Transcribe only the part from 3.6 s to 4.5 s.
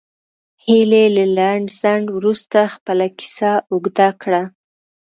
اوږده کړه